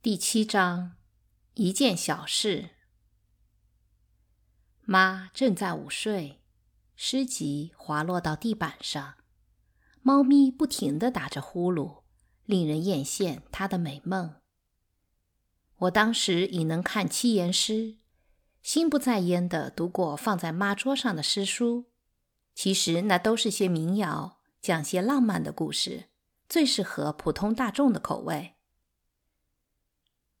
[0.00, 0.92] 第七章，
[1.54, 2.70] 一件小事。
[4.82, 6.40] 妈正在午睡，
[6.94, 9.14] 诗集滑落到地板上，
[10.00, 12.02] 猫咪不停地打着呼噜，
[12.44, 14.36] 令人艳羡它的美梦。
[15.78, 17.96] 我当时已能看七言诗，
[18.62, 21.86] 心不在焉地读过放在妈桌上的诗书。
[22.54, 26.08] 其实那都是些民谣，讲些浪漫的故事，
[26.48, 28.54] 最适合普通大众的口味。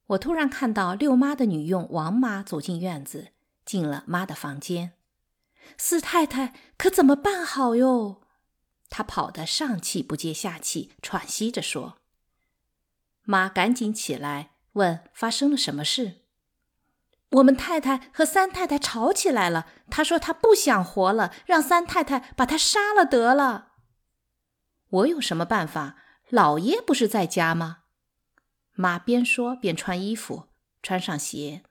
[0.08, 3.28] 我突然看到六妈的女佣王妈走进院子，
[3.64, 4.92] 进了妈的房间。
[5.76, 8.22] 四太太可怎么办好哟？
[8.88, 11.98] 她跑得上气不接下气，喘息着说。
[13.24, 16.22] 妈赶紧起来问发生了什么事。
[17.32, 23.72] 我们太太和三太太吵起来了，她说她不想活了，让三太太把她杀了得了。
[24.88, 25.96] 我有什么办法？
[26.30, 27.80] 老爷不是在家吗？
[28.80, 30.44] 妈边说边穿衣服，
[30.84, 31.64] 穿上鞋。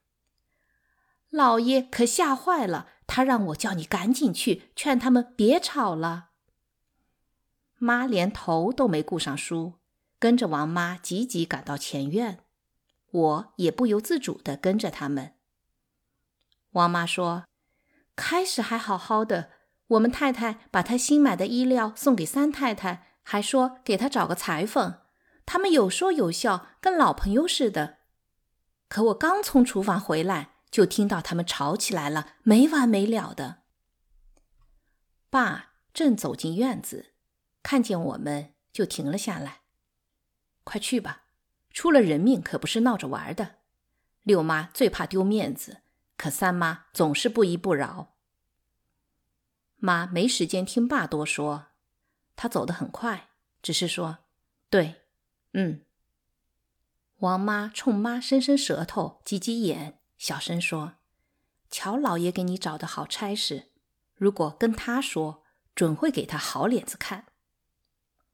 [1.30, 6.32] 老爷可吓坏了，他让我叫你赶紧去劝他们别吵了。
[7.78, 9.76] 妈连头都没顾上梳，
[10.20, 12.40] 跟着王妈急急赶到前院，
[13.10, 15.36] 我也不由自主地跟着他们。
[16.72, 17.46] 王妈说
[18.18, 19.52] ：“开始还好好的，
[19.88, 25.00] 我们太太把她新买的衣料送给三太太，还说给她找个裁缝。”
[25.48, 28.00] 他们有说有笑，跟老朋友似的。
[28.90, 33.64] 可我刚从厨房回来，就听到他们吵起来了，没完没了的。
[35.30, 37.14] 爸正走进院子，
[37.64, 39.62] 看见我们就停了下来。
[40.66, 41.24] 快去吧，
[41.72, 43.60] 出了人命可不是闹着玩的。
[44.24, 45.82] 六妈最怕丢面子，
[46.18, 48.16] 可三妈总是不依不饶。
[49.78, 51.68] 妈没时间听爸多说，
[52.36, 53.30] 她走得很快，
[53.62, 54.18] 只是说
[54.70, 55.04] ：“对。”
[55.54, 55.84] 嗯，
[57.20, 60.96] 王妈冲妈伸伸舌头，挤挤眼，小声说
[61.72, 63.72] ：“乔老爷给你找的好差事，
[64.16, 67.26] 如果跟他说，准会给他好脸子看。”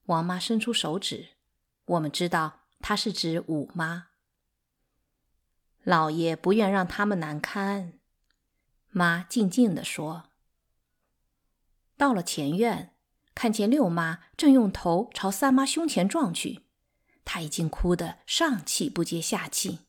[0.07, 1.29] 王妈伸出手指，
[1.85, 4.07] 我们知道她是指五妈。
[5.83, 7.99] 老爷不愿让他们难堪，
[8.89, 10.29] 妈静静地说。
[11.95, 12.93] 到了前院，
[13.33, 16.62] 看见六妈正用头朝三妈胸前撞去。
[17.25, 19.79] 他已经哭得上气不接下气。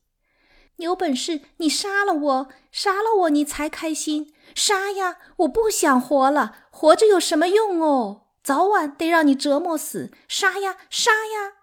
[0.77, 4.33] 有本事你杀了我，杀了我你才开心。
[4.53, 5.17] 杀呀！
[5.37, 8.27] 我不想活了，活着有什么用哦？
[8.43, 10.11] 早晚得让你折磨死。
[10.27, 10.77] 杀呀！
[10.89, 11.53] 杀呀！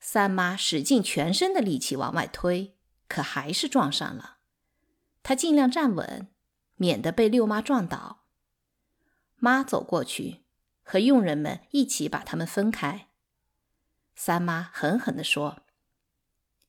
[0.00, 2.76] 三妈使尽全身的力气往外推，
[3.08, 4.38] 可还是撞上了。
[5.22, 6.28] 她尽量站稳，
[6.76, 8.24] 免得被六妈撞倒。
[9.36, 10.44] 妈走过去，
[10.82, 13.08] 和佣人们一起把他们分开。
[14.14, 15.62] 三妈狠狠地说：“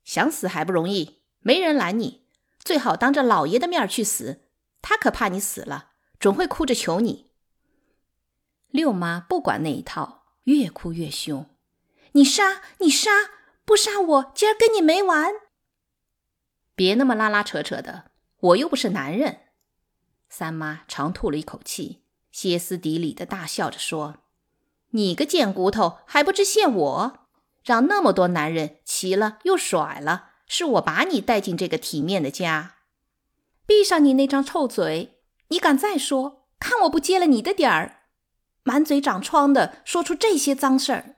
[0.04, 2.26] 想死还不容易，没人拦你。
[2.60, 4.44] 最好当着老爷的面去死，
[4.82, 7.32] 他可怕你死了，准会哭着求你。”
[8.72, 11.48] 六妈不管那一套，越哭越凶
[12.14, 13.12] ：“你杀，你杀，
[13.66, 15.32] 不杀我，今儿跟你没完！”
[16.76, 19.42] 别那么拉拉扯扯的，我又不是男人。
[20.28, 24.24] 三妈长吐了一口气，歇斯底里的大笑着说
[24.92, 27.20] ：“你个贱骨头，还不知谢我？”
[27.64, 32.76] 让那么多男人骑了又甩了，是我把你带进这个体面的家。
[33.66, 35.22] 闭上你那张臭嘴！
[35.48, 38.02] 你敢再说，看我不揭了你的点儿！
[38.64, 41.16] 满嘴长疮的，说出这些脏事儿。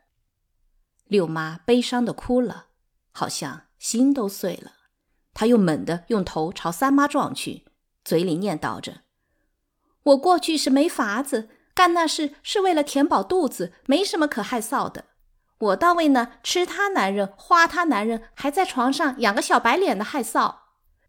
[1.05, 2.67] 六妈悲伤的哭了，
[3.11, 4.73] 好像心都碎了。
[5.33, 7.65] 她又猛地用头朝三妈撞去，
[8.03, 9.01] 嘴里念叨着
[10.03, 15.05] ：“我过去是没法子干那事，是为了填饱肚子，没什么可害臊的。”
[15.57, 20.55] 我倒为那吃他男人、花他男人，还在床上养个小白脸的害臊，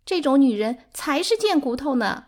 [0.05, 2.27] 这种女人才是贱骨头呢！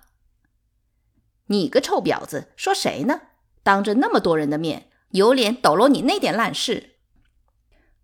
[1.47, 3.21] 你个臭婊子，说谁呢？
[3.62, 6.97] 当着那么多人的面，有脸抖搂你那点烂事？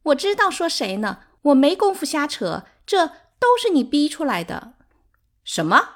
[0.04, 4.74] 我知道说谁呢，我没工夫瞎扯，这都是你逼出来的。
[5.42, 5.88] 什么？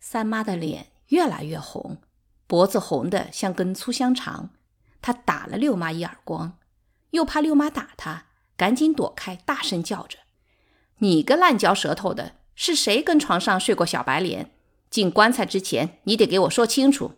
[0.00, 1.98] 三妈的脸越来越红，
[2.46, 4.50] 脖子红的像根粗香肠，
[5.02, 6.58] 她打了六妈一耳光。
[7.14, 8.24] 又怕六妈打他，
[8.56, 10.18] 赶紧躲开，大声叫着
[10.98, 14.50] ：“你个烂嚼舌头的，是谁跟床上睡过小白脸？
[14.90, 17.12] 进棺材之前，你得给我说清楚，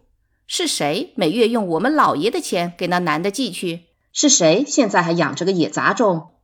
[0.46, 3.87] 是谁每月用我们老爷的钱给那男的寄去？
[4.12, 6.34] 是谁现在还养着个野杂种？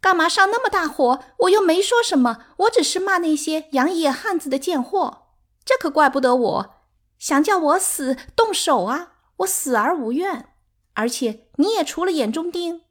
[0.00, 1.20] 干嘛上那么大火？
[1.38, 5.28] 我又没说什么，我只是骂那些养野汉子的贱货。
[5.64, 6.74] 这可怪不得我，
[7.16, 9.12] 想叫我死，动手啊！
[9.38, 10.48] 我死而无怨。”
[10.96, 12.82] 而且你也除了眼中钉。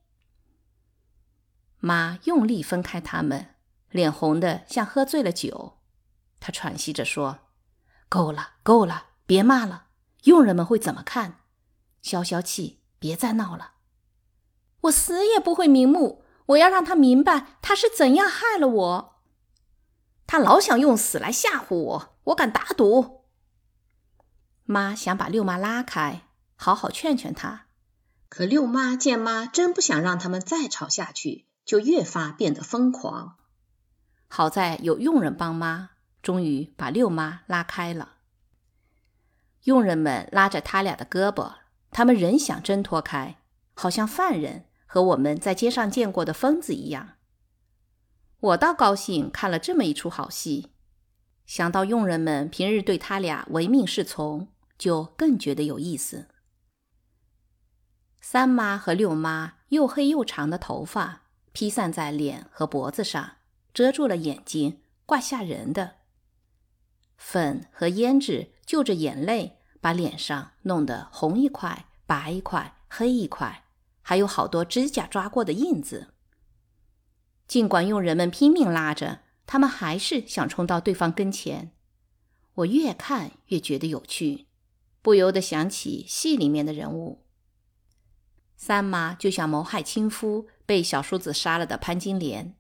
[1.80, 3.56] 妈用力分开他们，
[3.90, 5.80] 脸红的像喝醉了酒。
[6.40, 7.40] 她喘息着说
[8.08, 9.88] ：“够了，够了，别骂了，
[10.24, 11.42] 佣人们会怎么看？
[12.04, 13.74] 消消气，别再闹了。
[14.82, 19.22] 我死也不会瞑目，我要让他明白他是怎样害了我。
[20.28, 23.26] 他老想用死来吓唬我，我敢打赌。”
[24.66, 27.65] 妈想把六妈拉开，好好劝劝她。
[28.36, 33.38] 可六妈见妈真不想让他们再吵下去，就越发变得疯狂。
[34.28, 35.92] 好在有佣人帮妈，
[36.22, 38.16] 终于把六妈拉开了。
[39.64, 41.54] 佣人们拉着他俩的胳膊，
[41.92, 43.38] 他们仍想挣脱开，
[43.74, 47.12] 好像犯人和我们在街上见过的疯子一样。
[48.42, 50.74] 我倒高兴看了这么一出好戏，
[51.46, 56.28] 想到佣人们平日对他俩唯命是从，就更觉得有意思。
[58.28, 63.34] 三妈和六妈又黑又长的头发披散在脸和脖子上，
[63.72, 65.98] 遮住了眼睛，怪吓人的。
[67.16, 73.66] 粉和胭脂就着眼泪，把脸上弄得红一块、白一块、黑一块，
[74.02, 76.08] 还有好多指甲抓过的印子。
[77.48, 81.74] 尽管佣人们拼命拉着，他们还是想冲到对方跟前。
[82.56, 84.48] 我越看越觉得有趣，
[85.04, 87.22] 不由得想起戏里面的人物。
[88.58, 92.54] 三妈就像谋害亲夫、被小叔子杀了的潘金莲；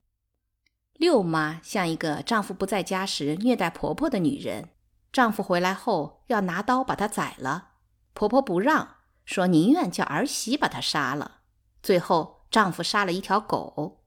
[0.93, 4.69] 六妈像一个丈夫不在家时虐待婆婆的女人，
[5.11, 7.69] 丈夫回来后要拿刀把她宰了，
[8.13, 11.39] 婆婆不让，说宁愿叫儿媳把她杀了。
[11.81, 14.01] 最后丈夫杀了一条狗。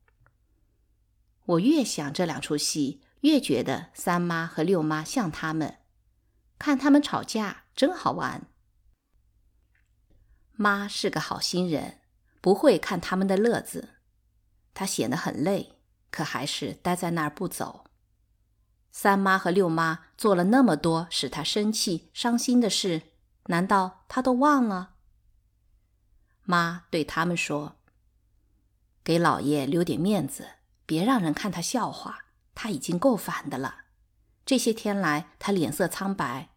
[1.46, 5.78] 我越想这两出戏，越觉得三妈和六妈像他们，
[6.58, 8.46] 看他们吵架真好玩。
[10.60, 12.00] 妈是个好心人，
[12.40, 13.90] 不会看他们的乐子。
[14.74, 15.76] 她显得很累，
[16.10, 17.84] 可还是待在那儿不走。
[18.90, 23.02] 三妈和六妈做了那么多使她生气、伤心的事，
[23.44, 24.94] 难道她都忘了？
[26.42, 27.76] 妈对他们说
[29.04, 30.48] ：“给老爷留点面子，
[30.84, 32.24] 别让人看他笑话。
[32.56, 33.84] 他已经够烦的了。
[34.44, 36.50] 这些天来，他脸色苍白，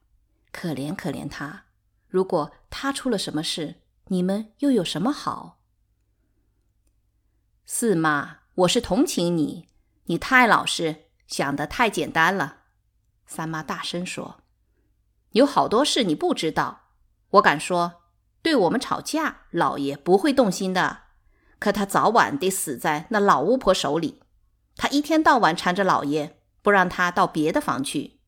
[0.52, 1.66] 可怜可怜他。
[2.08, 3.76] 如果他出了什么事……”
[4.12, 5.62] 你们又有什么好？
[7.66, 9.70] 四妈，我是同情你，
[10.08, 12.64] 你太老实，想的太简单了。
[13.26, 14.44] 三妈大声说
[15.32, 16.90] ：“有好多事你不知道。
[17.30, 18.02] 我敢说，
[18.42, 21.04] 对我们吵架，老爷不会动心的。
[21.58, 24.22] 可他早晚得死在那老巫婆手里。
[24.76, 28.20] 他一天到晚缠着老爷，不让他到别的房去。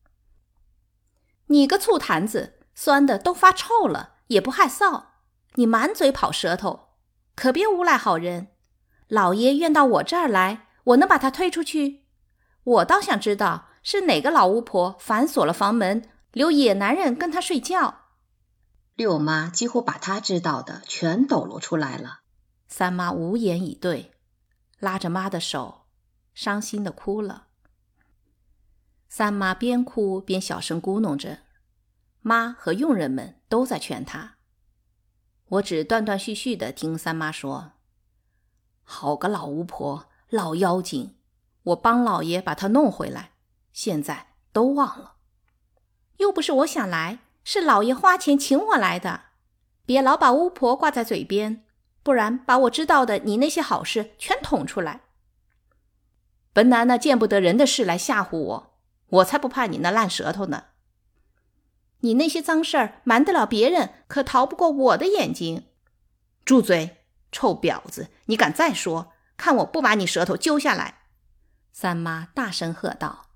[1.48, 5.08] 你个醋坛子，酸的都发臭了，也不害臊。”
[5.56, 6.90] 你满嘴跑舌头，
[7.36, 8.48] 可别诬赖好人。
[9.08, 12.06] 老爷愿到我这儿来，我能把他推出去？
[12.64, 18.00] 我倒想知道是哪个老巫婆反锁了房门，留野男人跟他睡觉。
[18.96, 22.22] 六妈几乎把她知道的全抖露出来了。
[22.68, 24.12] 三妈无言以对，
[24.80, 25.88] 拉着妈的手，
[26.34, 27.48] 伤心的哭了。
[29.10, 31.40] 三妈边哭边小声咕哝着，
[32.22, 34.33] 妈和佣人们都在劝她。
[35.54, 37.74] 我只断断续续的听三妈说
[38.82, 41.16] ：“好个老巫婆，老妖精！
[41.64, 43.34] 我帮老爷把她弄回来，
[43.72, 45.18] 现在都忘了。
[46.18, 49.26] 又不是我想来，是老爷花钱请我来的。
[49.86, 51.64] 别老把巫婆挂在嘴边，
[52.02, 55.02] 不然把我知道的你那些好事全捅出来。
[56.52, 58.78] 本拿那见不得人的事来吓唬我，
[59.08, 60.64] 我才不怕你那烂舌头呢。”
[62.04, 65.68] 你那些脏事儿瞒得了别人，可逃不过我的眼睛。
[66.44, 66.98] 住嘴，
[67.32, 68.10] 臭婊子！
[68.26, 71.04] 你敢再说，看我不把你舌头揪下来！
[71.72, 73.28] 三妈大声喝道：“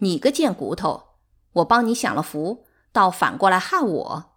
[0.00, 1.08] 你个贱骨头！
[1.52, 4.32] 我帮你享了福，倒反过来害我，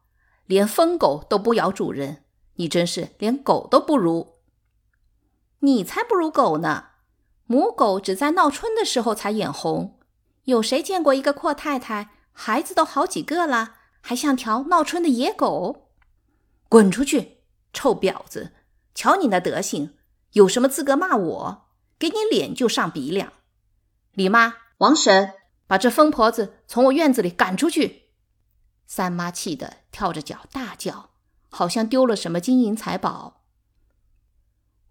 [0.46, 4.34] 连疯狗都不咬主人，你真是连狗都不如。
[5.60, 6.88] 你才不如狗呢！
[7.46, 9.98] 母狗只在闹春的时候才眼红，
[10.44, 15.90] 有谁见过一个阔太太？”孩子都好几个了，还像条闹春的野狗，
[16.68, 18.54] 滚出去，臭婊子！
[18.94, 19.96] 瞧你那德行，
[20.34, 21.70] 有什么资格骂我？
[21.98, 23.32] 给你脸就上鼻梁！
[24.12, 25.34] 李妈、王婶，
[25.68, 28.10] 把这疯婆子从我院子里赶出去！
[28.86, 31.12] 三妈气得跳着脚大叫，
[31.50, 33.44] 好像丢了什么金银财宝。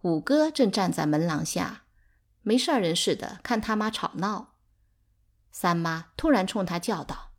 [0.02, 1.82] 五哥正站在门廊下，
[2.42, 4.54] 没事人似的看他妈吵闹。
[5.50, 7.31] 三妈突然冲他叫道。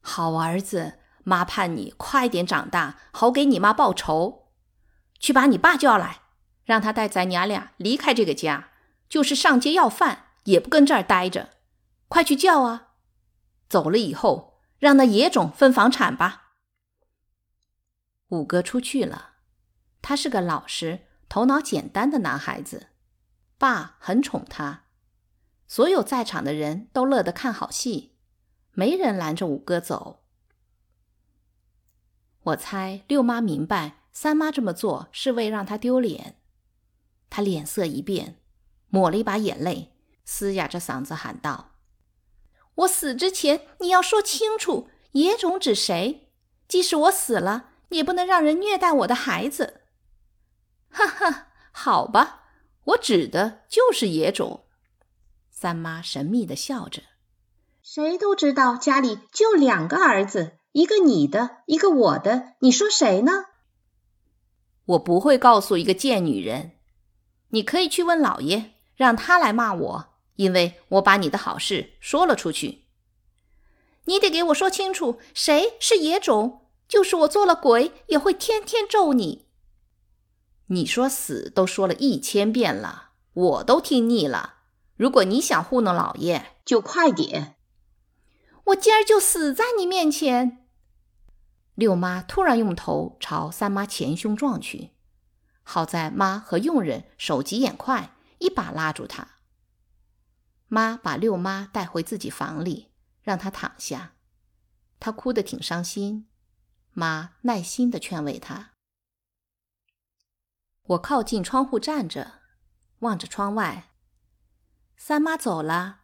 [0.00, 4.48] 好儿子，妈盼你快点长大，好给你妈报仇。
[5.18, 6.22] 去把你爸叫来，
[6.64, 8.70] 让他带咱娘俩离开这个家，
[9.08, 11.50] 就是上街要饭也不跟这儿待着。
[12.08, 12.88] 快去叫啊！
[13.68, 16.54] 走了以后，让那野种分房产吧。
[18.28, 19.34] 五哥出去了，
[20.00, 22.88] 他是个老实、头脑简单的男孩子，
[23.58, 24.84] 爸很宠他，
[25.68, 28.09] 所有在场的人都乐得看好戏，
[28.72, 30.22] 没人拦着五哥走。
[32.42, 36.40] 我猜六妈明白三妈这么做是为让他丢脸，
[37.28, 38.40] 他脸色一变，
[38.88, 39.92] 抹了一把眼泪，
[40.24, 41.76] 嘶哑着嗓子喊道。
[42.76, 46.28] 我死之前，你要说清楚野种指谁。
[46.66, 49.82] 即使我死了，也不能让人虐待我的孩子。
[50.88, 52.44] 哈哈，好吧，
[52.84, 54.66] 我指的就是野种。
[55.50, 57.02] 三妈神秘的笑着。
[57.92, 62.52] 谁都知道家里就两个儿子，一个你的，一个我的。
[62.60, 63.46] 你说谁呢？
[64.84, 66.78] 我不会告诉一个贱女人。
[67.48, 70.06] 你可以去问老爷，让他来骂我。
[70.36, 72.84] 因为我把你的好事说了出去，
[74.04, 76.68] 你得给我说清楚，谁是野种？
[76.86, 79.48] 就是我做了鬼，也会天天咒你。
[80.68, 84.58] 你说死都说了一千遍了，我都听腻了。
[84.96, 87.56] 如果你想糊弄老爷，就快点。
[88.70, 90.66] 我今儿就死在你面前。
[91.74, 94.90] 六妈突然用头朝三妈前胸撞去，
[95.62, 99.38] 好在妈和佣人手疾眼快，一把拉住她。
[100.68, 104.12] 妈把六妈带回自己房里，让她躺下。
[104.98, 106.28] 她哭得挺伤心，
[106.92, 108.72] 妈耐心的劝慰她。
[110.82, 112.40] 我靠近窗户站着，
[113.00, 113.90] 望着窗外。
[114.96, 115.99] 三妈走了。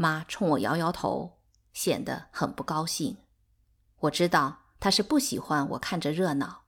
[0.00, 1.40] 妈冲我摇摇头，
[1.74, 3.18] 显得很不高兴。
[3.98, 6.62] 我知道她是不喜欢我看着热闹。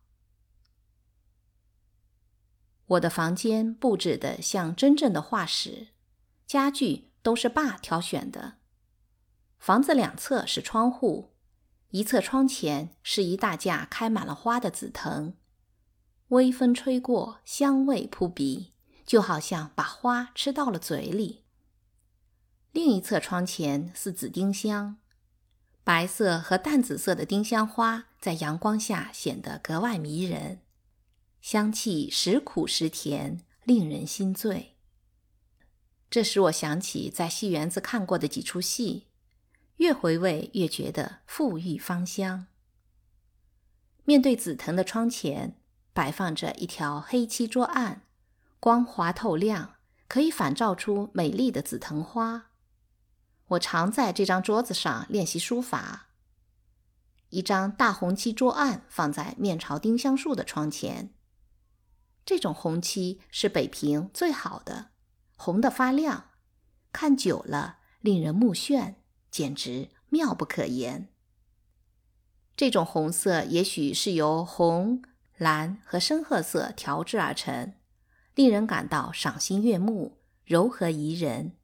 [2.85, 5.89] 我的房间布置的像真正的画室。
[6.47, 8.59] 家具都是爸挑选的。
[9.59, 11.33] 房子两侧是窗户，
[11.89, 15.33] 一侧窗前是一大架开满了花的紫藤，
[16.29, 18.75] 微风吹过，香味扑鼻，
[19.07, 21.42] 就好像把花吃到了嘴里。
[22.73, 24.97] 另一侧窗前是紫丁香，
[25.85, 30.61] 白色和淡紫色的丁香花在阳光下显得格外迷人，
[31.43, 34.77] 香气时苦时甜，令人心醉。
[36.09, 39.09] 这使我想起在戏园子看过的几出戏，
[39.77, 42.47] 越回味越觉得馥郁芳香。
[44.05, 45.57] 面对紫藤的窗前，
[45.93, 48.03] 摆放着一条黑漆桌案，
[48.59, 49.75] 光滑透亮，
[50.09, 52.47] 可以反照出美丽的紫藤花。
[53.53, 56.09] 我常在这张桌子上练习书法。
[57.31, 61.15] 一张大红漆桌案放在面朝丁香树的窗前，
[62.25, 64.91] 这种红漆是北平最好的。
[65.37, 66.31] 红的发亮，
[66.93, 68.95] 看久了令人目眩，
[69.31, 71.09] 简直妙不可言。
[72.55, 75.03] 这种红色也许是由红、
[75.37, 77.75] 蓝和深褐色调制而成，
[78.35, 81.57] 令人感到赏心悦目、柔和宜人。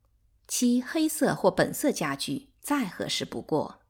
[0.49, 3.83] 漆黑色或本色家具再合适不过。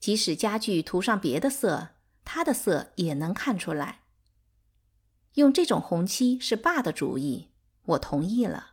[0.00, 1.90] 即使家具涂上别的色，
[2.24, 4.00] 它的色也能看出来。
[5.34, 7.50] 用这种红漆是爸的主意，
[7.84, 8.72] 我同意了。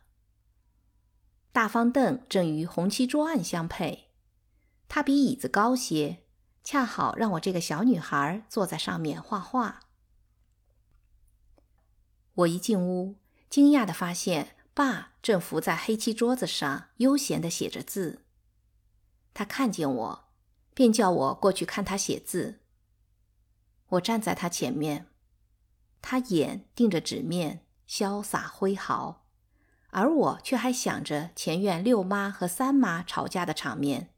[1.52, 4.08] 大方凳正与红漆桌案相配，
[4.88, 6.24] 它比椅子高些，
[6.64, 9.80] 恰好让我这个小女孩坐在上面画画。
[12.34, 13.16] 我一进屋，
[13.48, 18.22] 惊讶地发现爸正伏在黑漆桌子上，悠闲地写着字。
[19.34, 20.24] 他看见我，
[20.74, 22.60] 便叫我过去看他写字。
[23.90, 25.08] 我站在他前面，
[26.00, 29.26] 他眼盯着纸面，潇洒挥毫。
[29.90, 34.14] 而我却还想着前院六妈和三妈吵架的场面，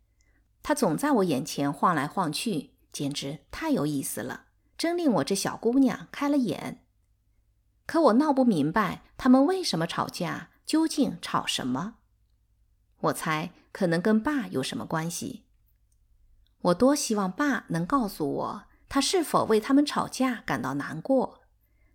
[0.62, 6.81] 他总在我眼前晃来晃去，简直太有意思了，真令我这小姑娘开了眼。
[7.86, 11.96] 可我闹不明白他们为什么吵架，究竟吵什么？
[13.00, 15.44] 我猜可能跟爸有什么关系。
[16.62, 21.40] 我多希望爸能告诉我，他是否为他们吵架感到难过，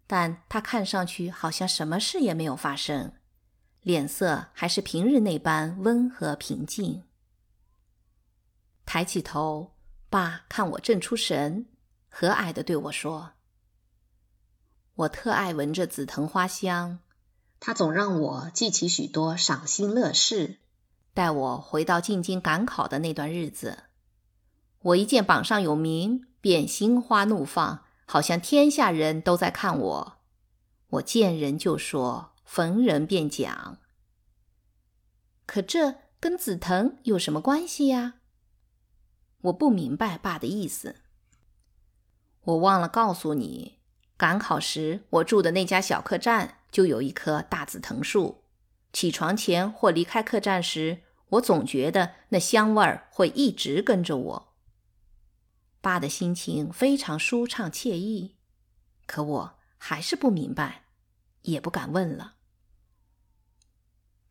[0.06, 3.14] 但他看上去好像什么事也没有发生。
[3.82, 7.04] 脸色还是平日那般温和平静。
[8.86, 9.78] 抬起头，
[10.10, 11.68] 爸看我正出神，
[12.10, 13.32] 和蔼地对我说
[14.98, 16.98] ：“我特爱闻着紫藤花香，
[17.60, 20.58] 它总让我记起许多赏心乐事，
[21.14, 23.84] 待我回到进京赶考的那段日子。
[24.82, 30.18] 我一见榜上有名，便心花怒放，好像天下人都在看我。
[30.90, 33.78] 我见人就说，逢人便讲。
[35.46, 38.16] 可这跟紫藤有什么关系呀？
[39.42, 40.96] 我不明白爸的意思。
[42.46, 43.77] 我忘了告诉你，
[44.18, 48.44] 赶考时我住的那家小客栈就有一棵大紫藤树。
[48.92, 54.54] 起床前或离开客栈时，我总觉得那香味儿会一直跟着我。
[55.82, 58.36] 爸的心情非常舒畅惬意，
[59.06, 60.86] 可我还是不明白，
[61.44, 62.34] 也不敢问了。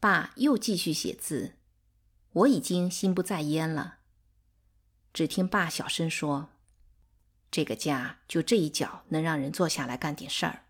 [0.01, 1.55] 爸又继续写字，
[2.33, 3.99] 我已经心不在焉了。
[5.13, 6.51] 只听爸小声说。
[7.51, 10.65] 这个家就这一角能让人坐下来干点事儿。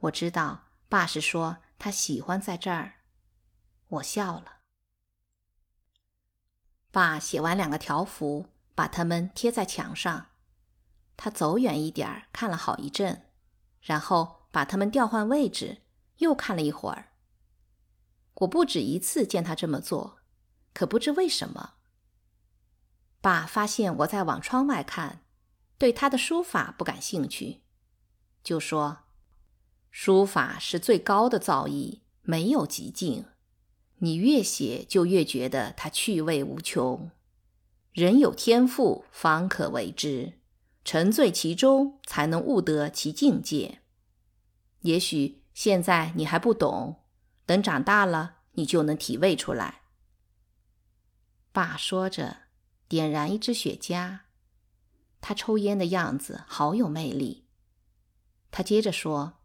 [0.00, 2.94] 我知道爸是说他喜欢在这儿，
[3.88, 4.60] 我笑了。
[6.90, 10.28] 爸写完两个条幅，把它们贴在墙上。
[11.16, 13.30] 他走远一点看了好一阵，
[13.80, 15.82] 然后把它们调换位置，
[16.18, 17.12] 又看了一会儿。
[18.34, 20.18] 我不止一次见他这么做，
[20.74, 21.74] 可不知为什么。
[23.22, 25.22] 爸发现我在往窗外看，
[25.78, 27.60] 对他的书法不感兴趣，
[28.42, 29.04] 就说
[29.92, 33.26] ：“书法是最高的造诣，没有极境。
[33.98, 37.12] 你越写就越觉得它趣味无穷。
[37.92, 40.40] 人有天赋方可为之，
[40.84, 43.82] 沉醉其中才能悟得其境界。
[44.80, 47.04] 也许现在你还不懂，
[47.46, 49.82] 等长大了你就能体味出来。”
[51.52, 52.41] 爸说着。
[52.92, 54.18] 点燃一支雪茄，
[55.22, 57.46] 他抽烟的样子好有魅力。
[58.50, 59.38] 他接着说：“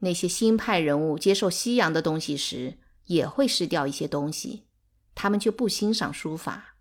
[0.00, 4.64] 那些新派人物接受西洋的东西时，也会失掉一些东西，
[5.14, 6.76] 他们就不欣赏书法。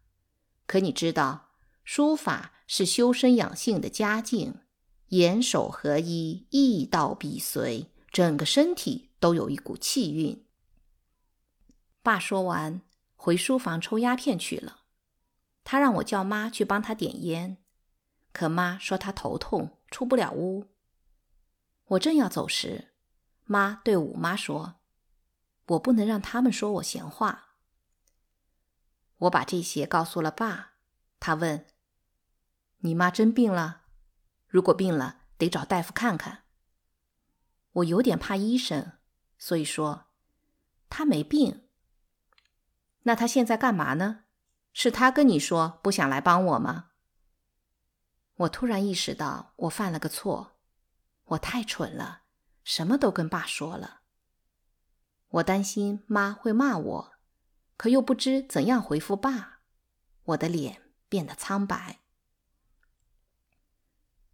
[0.65, 1.49] 可你知道，
[1.83, 4.59] 书法是修身养性的佳境，
[5.07, 10.45] 言手合一，意到必随，整个身体都有一股气韵。”
[12.01, 12.81] 爸说完，
[13.17, 14.82] 回书房抽鸦片去了。
[15.63, 17.57] 他让我叫妈去帮他点烟，
[18.31, 20.67] 可妈说她头痛，出不了屋。
[21.85, 22.93] 我正要走时，
[23.45, 24.75] 妈对五妈说
[25.67, 27.55] ：“我不能让他们说我闲话。”
[29.19, 30.73] 我把这些告诉了爸，
[31.19, 31.65] 他问
[32.79, 33.83] ：“你妈真病了？
[34.47, 36.43] 如果病了，得找大夫看看。”
[37.73, 38.93] 我有点怕医生，
[39.37, 40.07] 所以说
[40.89, 41.67] ：“她没病。”
[43.03, 44.22] 那她现在干嘛呢？
[44.73, 46.89] 是他跟你说不想来帮我吗？
[48.37, 50.57] 我突然意识到我犯了个错，
[51.25, 52.23] 我太蠢了，
[52.63, 54.01] 什么都跟爸说了。
[55.29, 57.13] 我担心妈会骂我，
[57.77, 59.59] 可又不知怎样回复爸，
[60.23, 61.99] 我的脸变得苍白。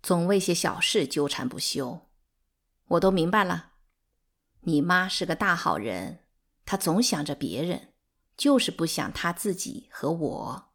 [0.02, 2.10] 总为些小事纠缠不休，
[2.88, 3.74] 我都明白了。
[4.62, 6.26] 你妈是个大好人，
[6.66, 7.89] 她总想着别人。
[8.40, 10.70] 就是不想他自己和我，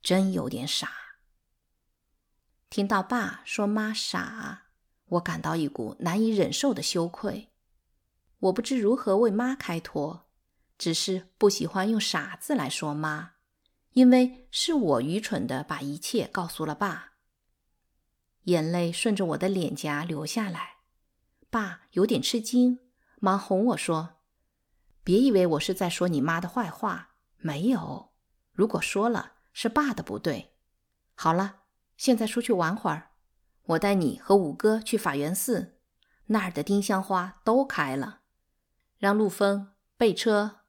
[0.00, 0.92] 真有点傻。
[2.68, 4.68] 听到爸说妈傻，
[5.06, 7.50] 我感到一股难以忍受的羞愧。
[8.38, 10.30] 我不知如何为妈开脱，
[10.78, 13.32] 只是不喜欢用“傻”字来说妈，
[13.94, 17.14] 因为是我愚蠢的把一切告诉了爸。
[18.44, 20.76] 眼泪顺着我的脸颊流下来，
[21.50, 22.78] 爸有点吃惊，
[23.18, 24.19] 忙哄我说。
[25.10, 28.12] 别以为我是在说你妈的坏话，没有。
[28.52, 30.52] 如果说了，是爸的不对。
[31.16, 31.62] 好了，
[31.96, 33.10] 现在出去玩会儿，
[33.64, 35.80] 我带你和五哥去法源寺，
[36.26, 38.20] 那儿的丁香花都开了。
[38.98, 40.59] 让陆风备车、